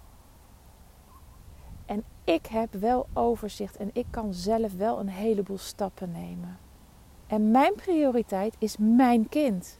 En 1.86 2.04
ik 2.24 2.46
heb 2.46 2.72
wel 2.72 3.06
overzicht 3.12 3.76
en 3.76 3.90
ik 3.92 4.06
kan 4.10 4.34
zelf 4.34 4.72
wel 4.74 4.98
een 5.00 5.08
heleboel 5.08 5.58
stappen 5.58 6.12
nemen. 6.12 6.65
En 7.26 7.50
mijn 7.50 7.74
prioriteit 7.74 8.54
is 8.58 8.76
mijn 8.78 9.28
kind. 9.28 9.78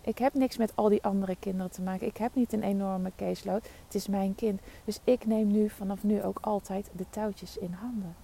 Ik 0.00 0.18
heb 0.18 0.34
niks 0.34 0.56
met 0.56 0.72
al 0.74 0.88
die 0.88 1.02
andere 1.02 1.36
kinderen 1.36 1.70
te 1.70 1.82
maken. 1.82 2.06
Ik 2.06 2.16
heb 2.16 2.34
niet 2.34 2.52
een 2.52 2.62
enorme 2.62 3.12
caseload. 3.16 3.68
Het 3.84 3.94
is 3.94 4.08
mijn 4.08 4.34
kind. 4.34 4.60
Dus 4.84 5.00
ik 5.04 5.26
neem 5.26 5.46
nu 5.46 5.68
vanaf 5.68 6.02
nu 6.02 6.22
ook 6.22 6.38
altijd 6.40 6.90
de 6.92 7.04
touwtjes 7.10 7.58
in 7.58 7.72
handen. 7.72 8.16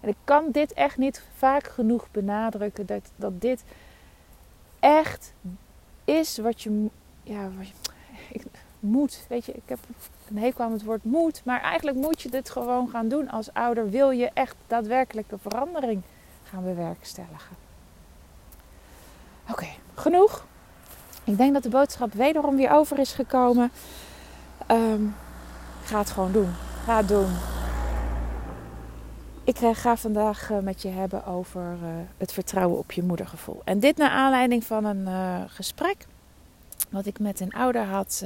En 0.00 0.08
ik 0.08 0.16
kan 0.24 0.50
dit 0.50 0.72
echt 0.72 0.96
niet 0.96 1.22
vaak 1.36 1.66
genoeg 1.66 2.10
benadrukken. 2.10 2.86
Dat, 2.86 3.10
dat 3.16 3.40
dit 3.40 3.64
echt 4.80 5.34
is 6.04 6.38
wat 6.38 6.62
je, 6.62 6.88
ja, 7.22 7.50
wat 7.56 7.68
je, 7.68 7.74
ik, 8.38 8.42
moet. 8.80 9.24
Weet 9.28 9.44
je, 9.44 9.52
ik 9.52 9.68
heb 9.68 9.78
een 10.28 10.38
hekel 10.38 10.64
aan 10.64 10.72
het 10.72 10.84
woord 10.84 11.04
moet. 11.04 11.44
Maar 11.44 11.60
eigenlijk 11.60 11.96
moet 11.96 12.22
je 12.22 12.30
dit 12.30 12.50
gewoon 12.50 12.88
gaan 12.88 13.08
doen 13.08 13.30
als 13.30 13.52
ouder. 13.52 13.90
Wil 13.90 14.10
je 14.10 14.30
echt 14.34 14.56
daadwerkelijke 14.66 15.38
verandering 15.38 16.02
gaan 16.52 16.64
bewerkstelligen. 16.64 17.56
Oké, 19.50 19.66
genoeg. 19.94 20.46
Ik 21.24 21.36
denk 21.36 21.52
dat 21.52 21.62
de 21.62 21.68
boodschap 21.68 22.12
wederom 22.12 22.56
weer 22.56 22.70
over 22.70 22.98
is 22.98 23.12
gekomen. 23.12 23.70
Um, 24.70 25.14
ga 25.84 25.98
het 25.98 26.10
gewoon 26.10 26.32
doen. 26.32 26.52
Ga 26.84 26.96
het 26.96 27.08
doen. 27.08 27.30
Ik 29.44 29.56
ga 29.56 29.96
vandaag 29.96 30.50
eh, 30.50 30.58
met 30.58 30.82
je 30.82 30.88
hebben 30.88 31.26
over 31.26 31.76
uh, 31.82 31.88
het 32.16 32.32
vertrouwen 32.32 32.78
op 32.78 32.92
je 32.92 33.02
moedergevoel. 33.02 33.60
En 33.64 33.80
dit 33.80 33.96
naar 33.96 34.10
aanleiding 34.10 34.64
van 34.64 34.84
een 34.84 35.48
gesprek 35.48 36.06
wat 36.90 37.06
ik 37.06 37.18
met 37.18 37.40
een 37.40 37.52
ouder 37.52 37.84
had 37.84 38.24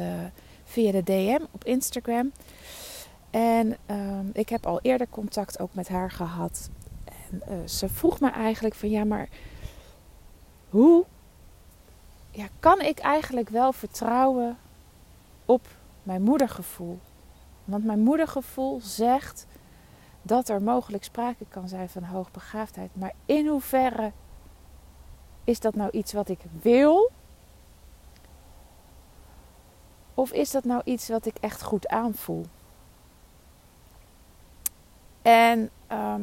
via 0.65 0.93
de 0.93 1.03
DM 1.03 1.41
op 1.51 1.65
Instagram. 1.65 2.33
En 3.31 3.77
um, 3.91 4.31
ik 4.33 4.49
heb 4.49 4.67
al 4.67 4.81
eerder 4.83 5.07
contact 5.11 5.61
ook 5.61 5.75
met 5.75 5.89
haar 5.89 6.11
gehad. 6.11 6.71
En 7.31 7.69
ze 7.69 7.89
vroeg 7.89 8.21
me 8.21 8.31
eigenlijk 8.31 8.75
van 8.75 8.91
ja, 8.91 9.05
maar 9.05 9.29
hoe 10.69 11.05
ja, 12.31 12.47
kan 12.61 12.81
ik 12.81 12.99
eigenlijk 12.99 13.49
wel 13.49 13.73
vertrouwen 13.73 14.59
op 15.45 15.67
mijn 16.03 16.23
moedergevoel? 16.23 16.99
Want 17.65 17.85
mijn 17.85 18.01
moedergevoel 18.01 18.81
zegt 18.81 19.47
dat 20.23 20.49
er 20.49 20.63
mogelijk 20.63 21.05
sprake 21.05 21.45
kan 21.49 21.69
zijn 21.69 21.89
van 21.89 22.03
hoogbegaafdheid. 22.03 22.91
Maar 22.93 23.13
in 23.25 23.47
hoeverre 23.47 24.13
is 25.45 25.61
dat 25.61 25.75
nou 25.75 25.91
iets 25.91 26.13
wat 26.13 26.29
ik 26.29 26.41
wil? 26.63 27.11
Of 30.15 30.33
is 30.33 30.51
dat 30.51 30.65
nou 30.65 30.81
iets 30.85 31.09
wat 31.09 31.27
ik 31.27 31.37
echt 31.41 31.63
goed 31.63 31.89
aanvoel? 31.89 32.47
En 35.23 35.71
ehm, 35.87 36.23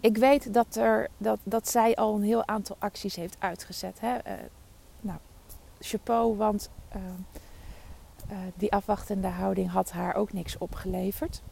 ik 0.00 0.16
weet 0.16 0.54
dat, 0.54 0.76
er, 0.76 1.08
dat, 1.16 1.38
dat 1.42 1.68
zij 1.68 1.94
al 1.94 2.14
een 2.14 2.22
heel 2.22 2.46
aantal 2.46 2.76
acties 2.78 3.16
heeft 3.16 3.36
uitgezet. 3.38 4.00
Hè? 4.00 4.14
Uh, 4.14 4.32
nou, 5.00 5.18
chapeau, 5.80 6.36
want 6.36 6.70
uh, 6.96 7.02
uh, 8.30 8.38
die 8.54 8.72
afwachtende 8.72 9.28
houding 9.28 9.70
had 9.70 9.90
haar 9.90 10.14
ook 10.14 10.32
niks 10.32 10.58
opgeleverd. 10.58 11.42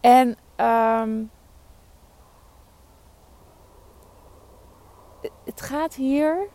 En 0.00 0.36
um, 0.56 1.30
het 5.44 5.60
gaat 5.60 5.94
hier 5.94 6.48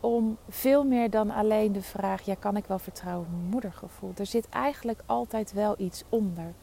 om 0.00 0.38
veel 0.48 0.84
meer 0.84 1.10
dan 1.10 1.30
alleen 1.30 1.72
de 1.72 1.82
vraag: 1.82 2.22
ja, 2.22 2.34
kan 2.34 2.56
ik 2.56 2.66
wel 2.66 2.78
vertrouwen 2.78 3.26
op 3.26 3.32
mijn 3.32 3.50
moedergevoel? 3.50 4.12
Er 4.16 4.26
zit 4.26 4.48
eigenlijk 4.48 5.02
altijd 5.06 5.52
wel 5.52 5.74
iets 5.78 6.04
onder. 6.08 6.54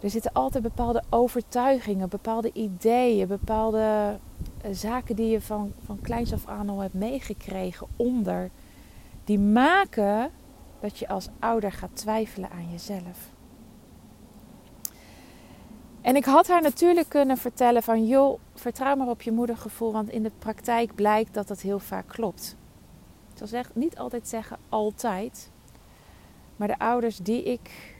Er 0.00 0.10
zitten 0.10 0.32
altijd 0.32 0.62
bepaalde 0.62 1.02
overtuigingen, 1.10 2.08
bepaalde 2.08 2.52
ideeën, 2.52 3.28
bepaalde 3.28 4.18
uh, 4.64 4.70
zaken 4.72 5.16
die 5.16 5.30
je 5.30 5.40
van, 5.40 5.72
van 5.84 6.00
kleins 6.00 6.32
af 6.32 6.46
aan 6.46 6.68
al 6.68 6.80
hebt 6.80 6.94
meegekregen 6.94 7.86
onder. 7.96 8.50
Die 9.24 9.38
maken 9.38 10.30
dat 10.80 10.98
je 10.98 11.08
als 11.08 11.28
ouder 11.38 11.72
gaat 11.72 11.96
twijfelen 11.96 12.50
aan 12.50 12.70
jezelf. 12.70 13.30
En 16.00 16.16
ik 16.16 16.24
had 16.24 16.48
haar 16.48 16.62
natuurlijk 16.62 17.08
kunnen 17.08 17.36
vertellen 17.36 17.82
van 17.82 18.06
joh, 18.06 18.38
vertrouw 18.54 18.96
maar 18.96 19.08
op 19.08 19.22
je 19.22 19.32
moedergevoel, 19.32 19.92
want 19.92 20.10
in 20.10 20.22
de 20.22 20.32
praktijk 20.38 20.94
blijkt 20.94 21.34
dat 21.34 21.48
dat 21.48 21.60
heel 21.60 21.78
vaak 21.78 22.08
klopt. 22.08 22.56
Ik 23.32 23.38
zal 23.38 23.46
zeg, 23.46 23.74
niet 23.74 23.98
altijd 23.98 24.28
zeggen 24.28 24.58
altijd, 24.68 25.50
maar 26.56 26.68
de 26.68 26.78
ouders 26.78 27.16
die 27.16 27.42
ik 27.42 27.94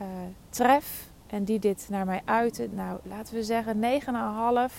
uh, 0.00 0.06
tref 0.48 1.10
en 1.28 1.44
die 1.44 1.58
dit 1.58 1.86
naar 1.90 2.06
mij 2.06 2.22
uiten, 2.24 2.74
nou 2.74 3.00
laten 3.02 3.34
we 3.34 3.42
zeggen 3.42 4.00
9,5 4.70 4.74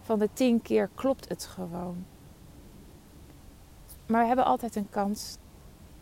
van 0.00 0.18
de 0.18 0.28
10 0.32 0.62
keer 0.62 0.90
klopt 0.94 1.28
het 1.28 1.44
gewoon. 1.44 2.04
Maar 4.06 4.20
we 4.20 4.26
hebben 4.26 4.44
altijd 4.44 4.76
een 4.76 4.90
kans 4.90 5.38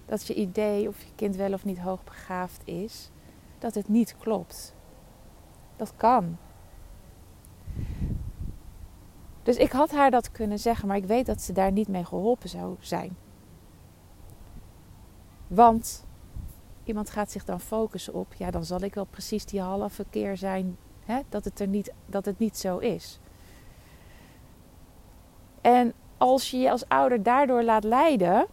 dat 0.05 0.27
je 0.27 0.35
idee 0.35 0.89
of 0.89 1.03
je 1.03 1.11
kind 1.15 1.37
wel 1.37 1.53
of 1.53 1.65
niet 1.65 1.79
hoogbegaafd 1.79 2.63
is, 2.65 3.11
dat 3.59 3.75
het 3.75 3.89
niet 3.89 4.17
klopt. 4.19 4.75
Dat 5.77 5.93
kan. 5.97 6.37
Dus 9.43 9.57
ik 9.57 9.73
had 9.73 9.91
haar 9.91 10.11
dat 10.11 10.31
kunnen 10.31 10.59
zeggen, 10.59 10.89
maar 10.89 10.97
ik 10.97 11.05
weet 11.05 11.27
dat 11.27 11.41
ze 11.41 11.53
daar 11.53 11.73
niet 11.73 11.89
mee 11.89 12.05
geholpen 12.05 12.49
zou 12.49 12.77
zijn. 12.81 13.17
Want 15.47 16.05
iemand 16.91 17.11
gaat 17.11 17.31
zich 17.31 17.45
dan 17.45 17.61
focussen 17.61 18.15
op, 18.15 18.35
ja, 18.35 18.51
dan 18.51 18.65
zal 18.65 18.81
ik 18.81 18.95
wel 18.95 19.05
precies 19.05 19.45
die 19.45 19.61
halve 19.61 20.05
keer 20.11 20.37
zijn 20.37 20.77
hè, 21.05 21.21
dat, 21.29 21.45
het 21.45 21.61
er 21.61 21.67
niet, 21.67 21.93
dat 22.07 22.25
het 22.25 22.39
niet 22.39 22.59
zo 22.59 22.79
is. 22.79 23.21
En 25.61 25.93
als 26.17 26.51
je 26.51 26.59
je 26.59 26.71
als 26.71 26.89
ouder 26.89 27.23
daardoor 27.23 27.63
laat 27.63 27.85
leiden, 27.85 28.47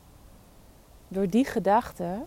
door 1.08 1.30
die 1.30 1.46
gedachte, 1.46 2.26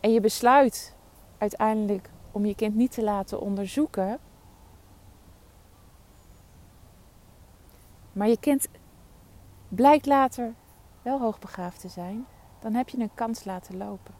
en 0.00 0.12
je 0.12 0.20
besluit 0.20 0.96
uiteindelijk 1.38 2.10
om 2.32 2.46
je 2.46 2.54
kind 2.54 2.74
niet 2.74 2.92
te 2.92 3.02
laten 3.02 3.40
onderzoeken. 3.40 4.18
Maar 8.12 8.28
je 8.28 8.38
kind 8.38 8.68
blijkt 9.68 10.06
later 10.06 10.54
wel 11.02 11.20
hoogbegaafd 11.20 11.80
te 11.80 11.88
zijn, 11.88 12.26
dan 12.62 12.74
heb 12.74 12.88
je 12.88 12.98
een 12.98 13.14
kans 13.14 13.44
laten 13.44 13.76
lopen. 13.76 14.14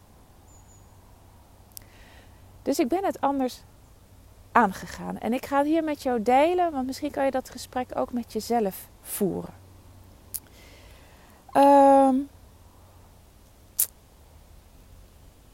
Dus 2.61 2.79
ik 2.79 2.87
ben 2.87 3.05
het 3.05 3.21
anders 3.21 3.63
aangegaan. 4.51 5.17
En 5.17 5.33
ik 5.33 5.45
ga 5.45 5.57
het 5.57 5.67
hier 5.67 5.83
met 5.83 6.03
jou 6.03 6.21
delen, 6.21 6.71
want 6.71 6.85
misschien 6.85 7.11
kan 7.11 7.25
je 7.25 7.31
dat 7.31 7.49
gesprek 7.49 7.97
ook 7.97 8.13
met 8.13 8.33
jezelf 8.33 8.89
voeren. 9.01 9.53
Um, 11.53 12.29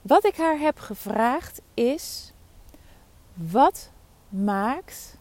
wat 0.02 0.26
ik 0.26 0.36
haar 0.38 0.60
heb 0.60 0.80
gevraagd 0.80 1.62
is 1.74 2.34
wat 3.34 3.92
maakt 4.30 5.18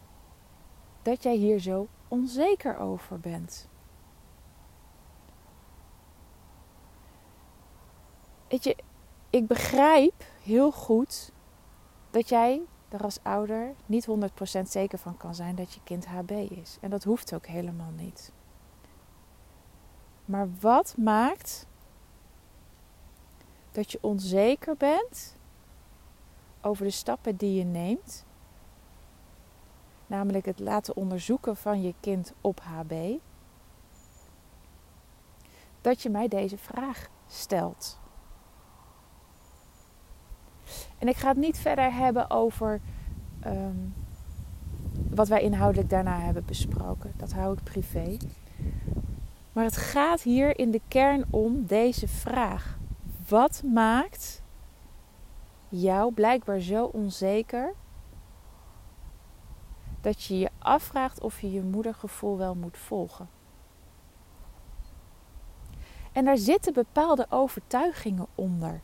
dat 1.03 1.23
jij 1.23 1.35
hier 1.35 1.59
zo 1.59 1.89
onzeker 2.09 2.79
over 2.79 3.21
bent? 3.21 3.68
Weet 8.49 8.65
je, 8.65 8.77
ik 9.31 9.47
begrijp 9.47 10.25
heel 10.43 10.73
goed 10.73 11.33
dat 12.11 12.29
jij 12.29 12.61
er 12.89 13.03
als 13.03 13.19
ouder 13.23 13.75
niet 13.87 14.09
100% 14.59 14.63
zeker 14.63 14.99
van 14.99 15.17
kan 15.17 15.35
zijn 15.35 15.55
dat 15.55 15.75
je 15.75 15.81
kind 15.85 16.07
HB 16.07 16.31
is. 16.31 16.79
En 16.81 16.91
dat 16.91 17.05
hoeft 17.05 17.35
ook 17.35 17.47
helemaal 17.47 17.93
niet. 17.97 18.33
Maar 20.25 20.49
wat 20.61 20.95
maakt 20.97 21.67
dat 23.73 23.93
je 23.93 23.99
onzeker 24.01 24.77
bent 24.77 25.37
over 26.61 26.85
de 26.85 26.91
stappen 26.91 27.37
die 27.37 27.55
je 27.55 27.65
neemt. 27.65 28.27
Namelijk 30.07 30.45
het 30.45 30.59
laten 30.59 30.97
onderzoeken 30.97 31.57
van 31.57 31.83
je 31.83 31.95
kind 32.01 32.33
op 32.41 32.61
HB. 32.61 33.19
Dat 35.81 36.03
je 36.03 36.11
mij 36.11 36.29
deze 36.29 36.59
vraag 36.59 37.09
stelt. 37.27 37.99
En 40.99 41.09
ik 41.09 41.17
ga 41.17 41.29
het 41.29 41.37
niet 41.37 41.59
verder 41.59 41.93
hebben 41.93 42.31
over 42.31 42.81
um, 43.47 43.95
wat 45.11 45.29
wij 45.29 45.43
inhoudelijk 45.43 45.91
daarna 45.91 46.21
hebben 46.21 46.45
besproken. 46.45 47.13
Dat 47.17 47.33
hou 47.33 47.53
ik 47.53 47.63
privé. 47.63 48.17
Maar 49.53 49.65
het 49.65 49.77
gaat 49.77 50.23
hier 50.23 50.59
in 50.59 50.71
de 50.71 50.81
kern 50.89 51.25
om 51.31 51.67
deze 51.67 52.09
vraag. 52.09 52.79
Wat 53.29 53.63
maakt 53.65 54.43
jou 55.69 56.13
blijkbaar 56.13 56.61
zo 56.61 56.85
onzeker 56.85 57.75
dat 60.01 60.23
je 60.23 60.39
je 60.39 60.51
afvraagt 60.59 61.21
of 61.21 61.41
je 61.41 61.53
je 61.53 61.63
moedergevoel 61.63 62.39
wel 62.39 62.55
moet 62.55 62.79
volgen. 62.79 63.29
En 66.13 66.25
daar 66.25 66.39
zitten 66.39 66.73
bepaalde 66.73 67.27
overtuigingen 67.29 68.27
onder. 68.35 68.81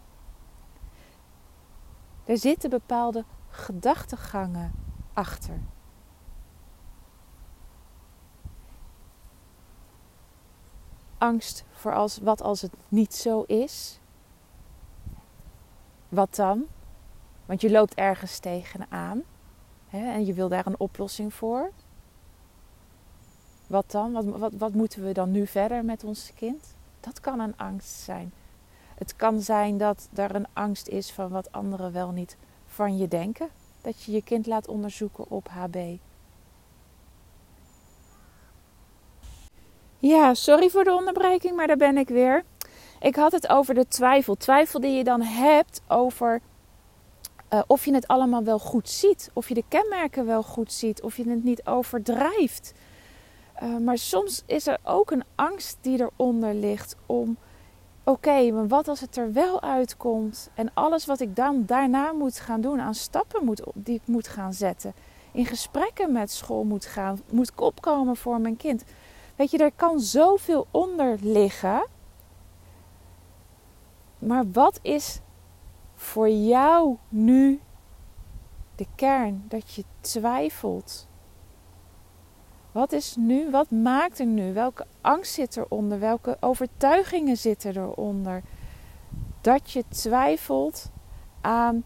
Er 2.24 2.38
zitten 2.38 2.70
bepaalde 2.70 3.24
gedachtegangen 3.50 4.72
achter. 5.12 5.60
Angst 11.18 11.64
voor 11.72 11.94
als, 11.94 12.18
wat 12.18 12.42
als 12.42 12.60
het 12.60 12.72
niet 12.88 13.14
zo 13.14 13.42
is. 13.42 13.98
Wat 16.08 16.34
dan? 16.34 16.66
Want 17.46 17.60
je 17.60 17.70
loopt 17.70 17.94
ergens 17.94 18.38
tegenaan 18.38 19.22
hè, 19.88 20.12
en 20.12 20.26
je 20.26 20.32
wil 20.32 20.48
daar 20.48 20.66
een 20.66 20.80
oplossing 20.80 21.34
voor. 21.34 21.70
Wat 23.66 23.90
dan? 23.90 24.12
Wat, 24.12 24.24
wat, 24.24 24.52
wat 24.52 24.74
moeten 24.74 25.04
we 25.04 25.12
dan 25.12 25.30
nu 25.30 25.46
verder 25.46 25.84
met 25.84 26.04
ons 26.04 26.32
kind? 26.34 26.74
Dat 27.00 27.20
kan 27.20 27.40
een 27.40 27.56
angst 27.56 27.90
zijn. 27.90 28.32
Het 28.94 29.16
kan 29.16 29.40
zijn 29.40 29.78
dat 29.78 30.08
er 30.14 30.34
een 30.34 30.46
angst 30.52 30.88
is 30.88 31.12
van 31.12 31.28
wat 31.28 31.52
anderen 31.52 31.92
wel 31.92 32.10
niet 32.10 32.36
van 32.66 32.96
je 32.96 33.08
denken. 33.08 33.48
Dat 33.80 34.02
je 34.02 34.12
je 34.12 34.22
kind 34.22 34.46
laat 34.46 34.68
onderzoeken 34.68 35.24
op 35.28 35.48
HB. 35.48 35.76
Ja, 39.98 40.34
sorry 40.34 40.70
voor 40.70 40.84
de 40.84 40.92
onderbreking, 40.92 41.56
maar 41.56 41.66
daar 41.66 41.76
ben 41.76 41.96
ik 41.96 42.08
weer. 42.08 42.44
Ik 43.00 43.16
had 43.16 43.32
het 43.32 43.48
over 43.48 43.74
de 43.74 43.88
twijfel. 43.88 44.34
Twijfel 44.34 44.80
die 44.80 44.92
je 44.96 45.04
dan 45.04 45.22
hebt 45.22 45.82
over 45.88 46.40
uh, 47.54 47.62
of 47.66 47.84
je 47.84 47.94
het 47.94 48.06
allemaal 48.06 48.44
wel 48.44 48.58
goed 48.58 48.88
ziet. 48.88 49.30
Of 49.32 49.48
je 49.48 49.54
de 49.54 49.64
kenmerken 49.68 50.26
wel 50.26 50.42
goed 50.42 50.72
ziet. 50.72 51.02
Of 51.02 51.16
je 51.16 51.28
het 51.28 51.44
niet 51.44 51.66
overdrijft. 51.66 52.72
Uh, 53.62 53.76
maar 53.76 53.98
soms 53.98 54.42
is 54.46 54.66
er 54.66 54.78
ook 54.82 55.10
een 55.10 55.24
angst 55.34 55.78
die 55.80 56.00
eronder 56.00 56.54
ligt 56.54 56.96
om. 57.06 57.36
Oké, 58.06 58.50
maar 58.50 58.68
wat 58.68 58.88
als 58.88 59.00
het 59.00 59.16
er 59.16 59.32
wel 59.32 59.62
uitkomt? 59.62 60.50
En 60.54 60.70
alles 60.74 61.06
wat 61.06 61.20
ik 61.20 61.36
dan 61.36 61.62
daarna 61.66 62.12
moet 62.12 62.40
gaan 62.40 62.60
doen, 62.60 62.80
aan 62.80 62.94
stappen 62.94 63.44
moet, 63.44 63.62
die 63.74 63.94
ik 63.94 64.06
moet 64.06 64.28
gaan 64.28 64.52
zetten. 64.52 64.94
In 65.32 65.46
gesprekken 65.46 66.12
met 66.12 66.30
school 66.30 66.64
moet 66.64 66.84
gaan, 66.84 67.20
moet 67.30 67.48
ik 67.48 67.60
opkomen 67.60 68.16
voor 68.16 68.40
mijn 68.40 68.56
kind. 68.56 68.84
Weet 69.36 69.50
je, 69.50 69.58
er 69.58 69.72
kan 69.76 70.00
zoveel 70.00 70.66
onder 70.70 71.18
liggen. 71.20 71.86
Maar 74.18 74.50
wat 74.52 74.78
is 74.82 75.20
voor 75.94 76.28
jou 76.30 76.96
nu 77.08 77.60
de 78.76 78.86
kern 78.94 79.44
dat 79.48 79.74
je 79.74 79.84
twijfelt 80.00 81.06
Wat 82.74 82.92
is 82.92 83.16
nu? 83.16 83.50
Wat 83.50 83.70
maakt 83.70 84.18
er 84.18 84.26
nu? 84.26 84.52
Welke 84.52 84.86
angst 85.00 85.32
zit 85.32 85.56
eronder? 85.56 85.98
Welke 85.98 86.36
overtuigingen 86.40 87.36
zitten 87.36 87.76
eronder? 87.76 88.42
Dat 89.40 89.70
je 89.70 89.84
twijfelt 89.88 90.90
aan 91.40 91.84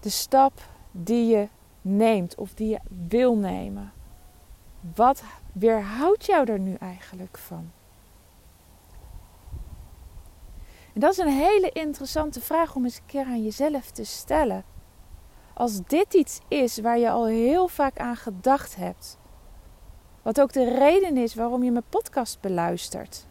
de 0.00 0.08
stap 0.08 0.52
die 0.90 1.26
je 1.26 1.48
neemt 1.80 2.34
of 2.34 2.54
die 2.54 2.68
je 2.68 2.80
wil 3.08 3.36
nemen. 3.36 3.92
Wat 4.94 5.22
weerhoudt 5.52 6.26
jou 6.26 6.50
er 6.50 6.58
nu 6.58 6.74
eigenlijk 6.74 7.38
van? 7.38 7.70
Dat 10.94 11.12
is 11.12 11.18
een 11.18 11.28
hele 11.28 11.70
interessante 11.72 12.40
vraag 12.40 12.74
om 12.74 12.84
eens 12.84 12.96
een 12.96 13.06
keer 13.06 13.24
aan 13.24 13.42
jezelf 13.42 13.90
te 13.90 14.04
stellen. 14.04 14.64
Als 15.54 15.80
dit 15.86 16.14
iets 16.14 16.40
is 16.48 16.78
waar 16.78 16.98
je 16.98 17.10
al 17.10 17.26
heel 17.26 17.68
vaak 17.68 17.98
aan 17.98 18.16
gedacht 18.16 18.76
hebt, 18.76 19.18
wat 20.22 20.40
ook 20.40 20.52
de 20.52 20.74
reden 20.74 21.16
is 21.16 21.34
waarom 21.34 21.62
je 21.62 21.70
mijn 21.70 21.84
podcast 21.88 22.40
beluistert. 22.40 23.26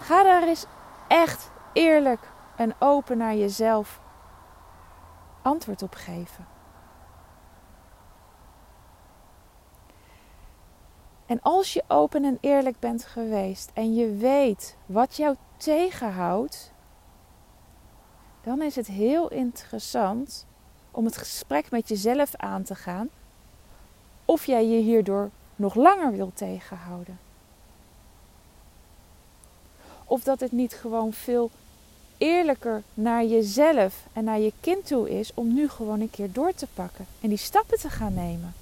Ga 0.00 0.22
daar 0.22 0.42
eens 0.42 0.66
echt 1.08 1.50
eerlijk 1.72 2.20
en 2.56 2.74
open 2.78 3.18
naar 3.18 3.34
jezelf 3.34 4.00
antwoord 5.42 5.82
op 5.82 5.94
geven. 5.94 6.46
En 11.26 11.42
als 11.42 11.72
je 11.72 11.84
open 11.88 12.24
en 12.24 12.38
eerlijk 12.40 12.78
bent 12.78 13.04
geweest 13.04 13.70
en 13.74 13.94
je 13.94 14.16
weet 14.16 14.76
wat 14.86 15.16
jou 15.16 15.36
tegenhoudt, 15.56 16.72
dan 18.42 18.62
is 18.62 18.76
het 18.76 18.86
heel 18.86 19.30
interessant 19.30 20.46
om 21.00 21.06
het 21.06 21.16
gesprek 21.16 21.70
met 21.70 21.88
jezelf 21.88 22.34
aan 22.36 22.62
te 22.62 22.74
gaan 22.74 23.08
of 24.24 24.46
jij 24.46 24.66
je 24.66 24.80
hierdoor 24.80 25.30
nog 25.56 25.74
langer 25.74 26.12
wil 26.12 26.32
tegenhouden. 26.34 27.18
Of 30.04 30.22
dat 30.22 30.40
het 30.40 30.52
niet 30.52 30.74
gewoon 30.74 31.12
veel 31.12 31.50
eerlijker 32.18 32.82
naar 32.94 33.24
jezelf 33.24 34.06
en 34.12 34.24
naar 34.24 34.38
je 34.38 34.52
kind 34.60 34.86
toe 34.86 35.18
is 35.18 35.30
om 35.34 35.54
nu 35.54 35.68
gewoon 35.68 36.00
een 36.00 36.10
keer 36.10 36.32
door 36.32 36.54
te 36.54 36.66
pakken 36.74 37.06
en 37.20 37.28
die 37.28 37.38
stappen 37.38 37.78
te 37.78 37.90
gaan 37.90 38.14
nemen. 38.14 38.54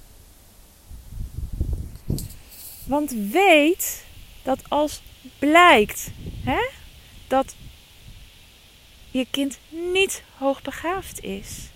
Want 2.85 3.11
weet 3.11 4.05
dat 4.43 4.69
als 4.69 5.01
blijkt 5.39 6.11
hè, 6.43 6.69
dat 7.27 7.55
je 9.11 9.27
kind 9.31 9.59
niet 9.69 10.23
hoogbegaafd 10.37 11.23
is, 11.23 11.69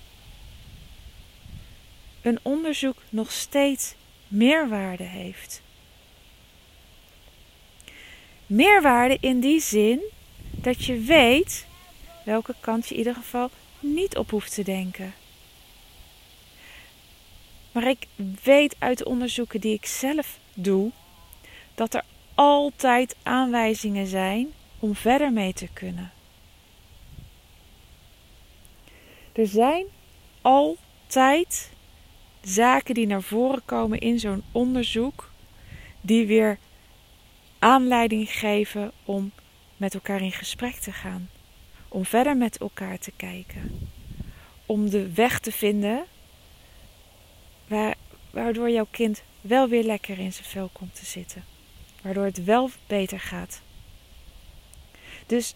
een 2.24 2.40
onderzoek 2.42 2.98
nog 3.10 3.32
steeds 3.32 3.94
meerwaarde 4.28 5.04
heeft. 5.04 5.62
Meerwaarde 8.46 9.18
in 9.20 9.40
die 9.40 9.62
zin 9.62 10.02
dat 10.52 10.86
je 10.86 11.00
weet 11.00 11.66
welke 12.26 12.56
kant 12.60 12.88
je 12.88 12.94
in 12.94 13.00
ieder 13.00 13.16
geval 13.16 13.50
niet 13.80 14.18
op 14.18 14.30
hoeft 14.30 14.54
te 14.54 14.64
denken. 14.64 15.14
Maar 17.72 17.88
ik 17.88 18.08
weet 18.44 18.76
uit 18.80 18.98
de 18.98 19.06
onderzoeken 19.06 19.62
die 19.62 19.74
ik 19.74 19.86
zelf 19.86 20.40
doe 20.54 20.92
dat 21.76 21.94
er 21.94 22.04
altijd 22.34 23.16
aanwijzingen 23.24 24.08
zijn 24.08 24.54
om 24.80 24.96
verder 24.96 25.32
mee 25.32 25.54
te 25.54 25.68
kunnen. 25.74 26.12
Er 29.34 29.48
zijn 29.48 29.86
altijd 30.42 31.73
zaken 32.44 32.94
die 32.94 33.08
naar 33.08 33.22
voren 33.22 33.62
komen 33.66 34.00
in 34.00 34.20
zo'n 34.20 34.44
onderzoek, 34.52 35.32
die 36.02 36.26
weer 36.26 36.58
aanleiding 37.60 38.32
geven 38.32 38.92
om 39.04 39.32
met 39.78 39.94
elkaar 39.94 40.22
in 40.22 40.32
gesprek 40.32 40.76
te 40.76 40.92
gaan, 40.92 41.30
om 41.88 42.06
verder 42.06 42.38
met 42.38 42.58
elkaar 42.58 43.00
te 43.00 43.12
kijken, 43.16 43.90
om 44.66 44.90
de 44.90 45.14
weg 45.14 45.40
te 45.40 45.52
vinden 45.52 46.06
waardoor 48.32 48.70
jouw 48.70 48.88
kind 48.92 49.24
wel 49.42 49.68
weer 49.68 49.84
lekker 49.84 50.20
in 50.20 50.34
zijn 50.34 50.48
vel 50.48 50.70
komt 50.72 50.96
te 50.96 51.06
zitten. 51.06 51.44
Waardoor 52.02 52.26
het 52.26 52.44
wel 52.44 52.70
beter 52.88 53.20
gaat. 53.20 53.62
Dus 55.26 55.56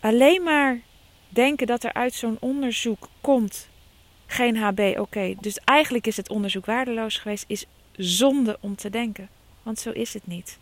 alleen 0.00 0.42
maar 0.42 0.80
denken 1.28 1.66
dat 1.66 1.84
er 1.84 1.92
uit 1.92 2.14
zo'n 2.14 2.36
onderzoek 2.40 3.08
komt 3.20 3.68
geen 4.26 4.56
HB, 4.56 4.94
oké, 4.98 5.34
dus 5.40 5.58
eigenlijk 5.64 6.06
is 6.06 6.16
het 6.16 6.28
onderzoek 6.28 6.66
waardeloos 6.66 7.16
geweest, 7.16 7.44
is 7.46 7.66
zonde 7.96 8.58
om 8.60 8.76
te 8.76 8.90
denken. 8.90 9.28
Want 9.62 9.78
zo 9.78 9.90
is 9.90 10.14
het 10.14 10.26
niet. 10.26 10.58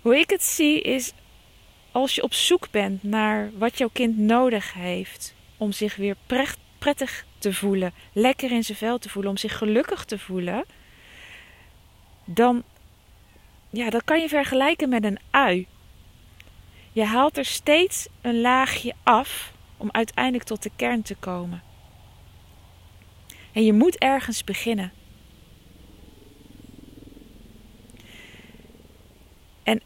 Hoe 0.00 0.18
ik 0.18 0.30
het 0.30 0.42
zie 0.42 0.80
is 0.80 1.12
als 1.92 2.14
je 2.14 2.22
op 2.22 2.34
zoek 2.34 2.70
bent 2.70 3.02
naar 3.02 3.50
wat 3.58 3.78
jouw 3.78 3.90
kind 3.92 4.18
nodig 4.18 4.72
heeft 4.72 5.34
om 5.56 5.72
zich 5.72 5.96
weer 5.96 6.16
prettig 6.78 7.26
te 7.38 7.54
voelen, 7.54 7.92
lekker 8.12 8.50
in 8.50 8.64
zijn 8.64 8.78
vel 8.78 8.98
te 8.98 9.08
voelen, 9.08 9.30
om 9.30 9.36
zich 9.36 9.58
gelukkig 9.58 10.04
te 10.04 10.18
voelen, 10.18 10.64
dan 12.24 12.62
ja, 13.70 13.90
dat 13.90 14.04
kan 14.04 14.20
je 14.20 14.28
vergelijken 14.28 14.88
met 14.88 15.04
een 15.04 15.18
ui. 15.30 15.66
Je 16.92 17.04
haalt 17.04 17.36
er 17.38 17.44
steeds 17.44 18.08
een 18.20 18.40
laagje 18.40 18.94
af 19.02 19.51
om 19.82 19.88
uiteindelijk 19.92 20.44
tot 20.44 20.62
de 20.62 20.70
kern 20.76 21.02
te 21.02 21.14
komen. 21.14 21.62
En 23.52 23.64
je 23.64 23.72
moet 23.72 23.98
ergens 23.98 24.44
beginnen. 24.44 24.92
En 29.62 29.82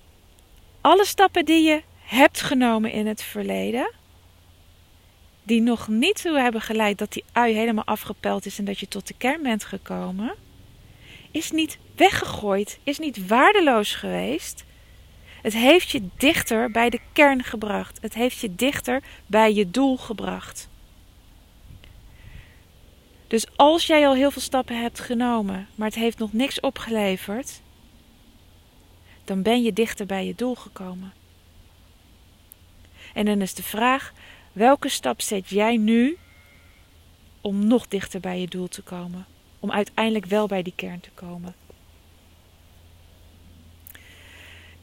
alle 0.81 1.05
stappen 1.05 1.45
die 1.45 1.63
je 1.63 1.83
hebt 1.99 2.41
genomen 2.41 2.93
in 2.93 3.07
het 3.07 3.23
verleden, 3.23 3.93
die 5.43 5.61
nog 5.61 5.89
niet 5.89 6.23
toe 6.23 6.39
hebben 6.39 6.61
geleid 6.61 6.99
dat 6.99 7.13
die 7.13 7.25
ui 7.33 7.55
helemaal 7.55 7.85
afgepeld 7.85 8.47
is 8.47 8.59
en 8.59 8.65
dat 8.65 8.79
je 8.79 8.89
tot 8.89 9.07
de 9.07 9.15
kern 9.19 9.43
bent 9.43 9.65
gekomen, 9.65 10.35
is 11.31 11.51
niet 11.51 11.79
weggegooid, 11.95 12.79
is 12.83 12.99
niet 12.99 13.27
waardeloos 13.27 13.95
geweest. 13.95 14.65
Het 15.47 15.55
heeft 15.55 15.91
je 15.91 16.03
dichter 16.17 16.71
bij 16.71 16.91
de 16.91 17.01
kern 17.13 17.43
gebracht. 17.43 17.99
Het 18.01 18.15
heeft 18.15 18.39
je 18.39 18.55
dichter 18.55 19.03
bij 19.27 19.55
je 19.55 19.71
doel 19.71 19.97
gebracht. 19.97 20.69
Dus 23.27 23.47
als 23.57 23.87
jij 23.87 24.07
al 24.07 24.15
heel 24.15 24.31
veel 24.31 24.43
stappen 24.43 24.81
hebt 24.81 25.01
genomen, 25.01 25.69
maar 25.75 25.87
het 25.87 25.97
heeft 25.97 26.19
nog 26.19 26.33
niks 26.33 26.61
opgeleverd, 26.61 27.61
dan 29.25 29.43
ben 29.43 29.63
je 29.63 29.73
dichter 29.73 30.07
bij 30.07 30.27
je 30.27 30.35
doel 30.35 30.55
gekomen. 30.55 31.13
En 33.15 33.25
dan 33.25 33.41
is 33.41 33.55
de 33.55 33.63
vraag: 33.63 34.13
welke 34.53 34.89
stap 34.89 35.21
zet 35.21 35.49
jij 35.49 35.77
nu 35.77 36.17
om 37.41 37.67
nog 37.67 37.89
dichter 37.89 38.21
bij 38.21 38.41
je 38.41 38.49
doel 38.49 38.69
te 38.69 38.83
komen? 38.83 39.27
Om 39.61 39.73
uiteindelijk 39.73 40.27
wel 40.27 40.47
bij 40.47 40.63
die 40.63 40.75
kern 40.77 41.01
te 41.01 41.11
komen. 41.15 41.55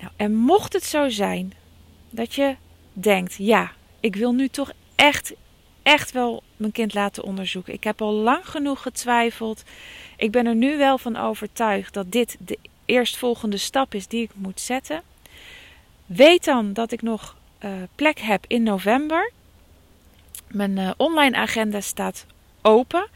Nou, 0.03 0.15
en 0.15 0.35
mocht 0.35 0.73
het 0.73 0.83
zo 0.83 1.09
zijn 1.09 1.53
dat 2.09 2.35
je 2.35 2.55
denkt: 2.93 3.35
ja, 3.37 3.71
ik 3.99 4.15
wil 4.15 4.31
nu 4.31 4.47
toch 4.47 4.71
echt, 4.95 5.33
echt 5.83 6.11
wel 6.11 6.43
mijn 6.55 6.71
kind 6.71 6.93
laten 6.93 7.23
onderzoeken. 7.23 7.73
Ik 7.73 7.83
heb 7.83 8.01
al 8.01 8.11
lang 8.11 8.49
genoeg 8.49 8.81
getwijfeld. 8.81 9.63
Ik 10.17 10.31
ben 10.31 10.45
er 10.45 10.55
nu 10.55 10.77
wel 10.77 10.97
van 10.97 11.17
overtuigd 11.17 11.93
dat 11.93 12.11
dit 12.11 12.37
de 12.39 12.59
eerstvolgende 12.85 13.57
stap 13.57 13.93
is 13.93 14.07
die 14.07 14.23
ik 14.23 14.31
moet 14.35 14.59
zetten. 14.59 15.01
Weet 16.05 16.43
dan 16.43 16.73
dat 16.73 16.91
ik 16.91 17.01
nog 17.01 17.35
uh, 17.65 17.71
plek 17.95 18.19
heb 18.19 18.45
in 18.47 18.63
november. 18.63 19.31
Mijn 20.47 20.77
uh, 20.77 20.91
online 20.97 21.35
agenda 21.35 21.81
staat 21.81 22.25
open. 22.61 23.07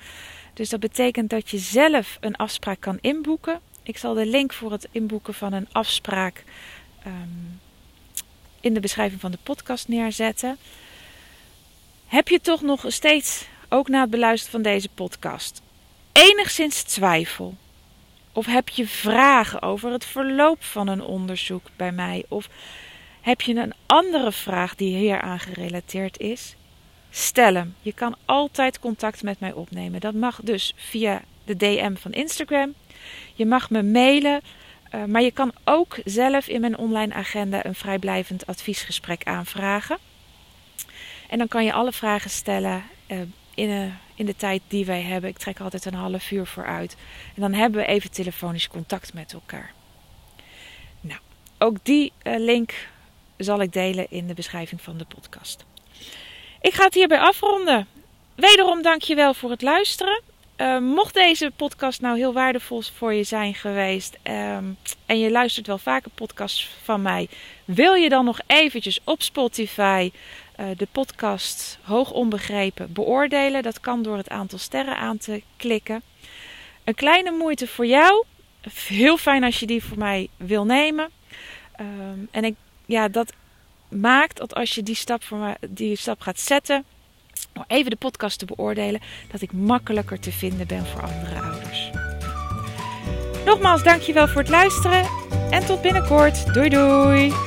Dus 0.53 0.69
dat 0.69 0.79
betekent 0.79 1.29
dat 1.29 1.49
je 1.49 1.57
zelf 1.57 2.17
een 2.19 2.35
afspraak 2.35 2.79
kan 2.79 2.97
inboeken. 3.01 3.59
Ik 3.83 3.97
zal 3.97 4.13
de 4.13 4.25
link 4.25 4.53
voor 4.53 4.71
het 4.71 4.87
inboeken 4.91 5.33
van 5.33 5.53
een 5.53 5.67
afspraak 5.71 6.43
um, 7.05 7.59
in 8.59 8.73
de 8.73 8.79
beschrijving 8.79 9.21
van 9.21 9.31
de 9.31 9.37
podcast 9.43 9.87
neerzetten. 9.87 10.57
Heb 12.07 12.27
je 12.27 12.41
toch 12.41 12.61
nog 12.61 12.83
steeds, 12.87 13.45
ook 13.69 13.87
na 13.87 14.01
het 14.01 14.09
beluisteren 14.09 14.51
van 14.51 14.71
deze 14.71 14.89
podcast, 14.89 15.61
enigszins 16.11 16.83
twijfel? 16.83 17.55
Of 18.31 18.45
heb 18.45 18.69
je 18.69 18.87
vragen 18.87 19.61
over 19.61 19.91
het 19.91 20.05
verloop 20.05 20.63
van 20.63 20.87
een 20.87 21.01
onderzoek 21.01 21.67
bij 21.75 21.91
mij? 21.91 22.23
Of 22.27 22.49
heb 23.21 23.41
je 23.41 23.55
een 23.55 23.73
andere 23.85 24.31
vraag 24.31 24.75
die 24.75 24.97
hieraan 24.97 25.39
gerelateerd 25.39 26.19
is? 26.19 26.55
Stel 27.09 27.53
hem. 27.53 27.75
Je 27.81 27.93
kan 27.93 28.15
altijd 28.25 28.79
contact 28.79 29.23
met 29.23 29.39
mij 29.39 29.51
opnemen. 29.51 29.99
Dat 29.99 30.13
mag 30.13 30.39
dus 30.43 30.73
via 30.75 31.21
de 31.45 31.55
DM 31.55 31.95
van 31.95 32.11
Instagram. 32.11 32.73
Je 33.33 33.45
mag 33.45 33.69
me 33.69 33.83
mailen 33.83 34.41
uh, 34.97 35.03
maar 35.03 35.21
je 35.21 35.31
kan 35.31 35.51
ook 35.63 35.97
zelf 36.05 36.47
in 36.47 36.61
mijn 36.61 36.77
online 36.77 37.13
agenda 37.13 37.65
een 37.65 37.75
vrijblijvend 37.75 38.45
adviesgesprek 38.45 39.23
aanvragen. 39.23 39.97
En 41.29 41.37
dan 41.37 41.47
kan 41.47 41.65
je 41.65 41.73
alle 41.73 41.91
vragen 41.91 42.29
stellen 42.29 42.83
uh, 43.07 43.21
in, 43.55 43.69
uh, 43.69 43.93
in 44.15 44.25
de 44.25 44.35
tijd 44.35 44.61
die 44.67 44.85
wij 44.85 45.01
hebben. 45.01 45.29
Ik 45.29 45.37
trek 45.37 45.59
altijd 45.59 45.85
een 45.85 45.93
half 45.93 46.31
uur 46.31 46.45
vooruit. 46.45 46.95
En 47.35 47.41
dan 47.41 47.53
hebben 47.53 47.81
we 47.81 47.87
even 47.87 48.11
telefonisch 48.11 48.67
contact 48.67 49.13
met 49.13 49.33
elkaar. 49.33 49.71
Nou, 51.01 51.19
ook 51.57 51.77
die 51.83 52.11
link 52.23 52.73
zal 53.37 53.61
ik 53.61 53.73
delen 53.73 54.05
in 54.09 54.27
de 54.27 54.33
beschrijving 54.33 54.81
van 54.81 54.97
de 54.97 55.05
podcast. 55.05 55.65
Ik 56.61 56.73
ga 56.73 56.83
het 56.83 56.93
hierbij 56.93 57.19
afronden. 57.19 57.87
Wederom 58.35 58.81
dank 58.81 59.01
je 59.01 59.15
wel 59.15 59.33
voor 59.33 59.49
het 59.49 59.61
luisteren. 59.61 60.21
Uh, 60.57 60.79
mocht 60.79 61.13
deze 61.13 61.51
podcast 61.55 62.01
nou 62.01 62.17
heel 62.17 62.33
waardevol 62.33 62.81
voor 62.81 63.13
je 63.13 63.23
zijn 63.23 63.53
geweest 63.53 64.17
um, 64.23 64.77
en 65.05 65.19
je 65.19 65.31
luistert 65.31 65.67
wel 65.67 65.77
vaker 65.77 66.11
podcasts 66.15 66.69
van 66.83 67.01
mij, 67.01 67.27
wil 67.65 67.93
je 67.93 68.09
dan 68.09 68.25
nog 68.25 68.39
eventjes 68.47 68.99
op 69.03 69.21
Spotify 69.21 70.11
uh, 70.59 70.65
de 70.77 70.87
podcast 70.91 71.79
Hoog 71.81 72.11
Onbegrepen 72.11 72.93
beoordelen? 72.93 73.63
Dat 73.63 73.79
kan 73.79 74.01
door 74.01 74.17
het 74.17 74.29
aantal 74.29 74.59
sterren 74.59 74.97
aan 74.97 75.17
te 75.17 75.41
klikken. 75.57 76.01
Een 76.83 76.95
kleine 76.95 77.31
moeite 77.31 77.67
voor 77.67 77.85
jou. 77.85 78.25
Heel 78.87 79.17
fijn 79.17 79.43
als 79.43 79.59
je 79.59 79.65
die 79.65 79.83
voor 79.83 79.97
mij 79.97 80.29
wil 80.37 80.65
nemen. 80.65 81.09
Um, 81.79 82.27
en 82.31 82.43
ik, 82.43 82.55
ja, 82.85 83.07
dat 83.07 83.33
maakt 83.89 84.37
dat 84.37 84.55
als 84.55 84.75
je 84.75 84.83
die 84.83 84.95
stap, 84.95 85.23
voor 85.23 85.37
mij, 85.37 85.57
die 85.69 85.95
stap 85.95 86.21
gaat 86.21 86.39
zetten 86.39 86.85
om 87.57 87.63
even 87.67 87.89
de 87.89 87.95
podcast 87.95 88.39
te 88.39 88.45
beoordelen, 88.45 89.01
dat 89.31 89.41
ik 89.41 89.51
makkelijker 89.51 90.19
te 90.19 90.31
vinden 90.31 90.67
ben 90.67 90.85
voor 90.85 91.01
andere 91.01 91.41
ouders. 91.41 91.89
Nogmaals, 93.45 93.83
dankjewel 93.83 94.27
voor 94.27 94.41
het 94.41 94.49
luisteren 94.49 95.05
en 95.49 95.65
tot 95.65 95.81
binnenkort. 95.81 96.53
Doei 96.53 96.69
doei! 96.69 97.46